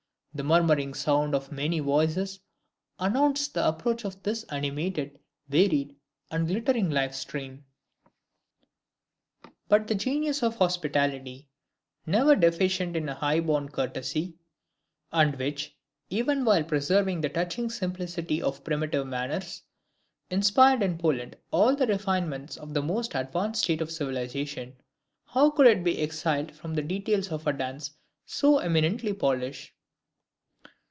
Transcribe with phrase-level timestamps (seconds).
[0.33, 2.39] The murmuring sound of many voices
[2.97, 5.93] announced the approach of this animated, varied,
[6.31, 7.65] and glittering life stream.
[9.67, 11.49] But the genius of hospitality,
[12.05, 14.35] never deficient in high born courtesy,
[15.11, 15.75] and which,
[16.09, 19.63] even while preserving the touching simplicity of primitive manners,
[20.29, 24.77] inspired in Poland all the refinements of the most advanced state of civilization,
[25.25, 27.91] how could it be exiled from the details of a dance
[28.25, 29.73] so eminently Polish?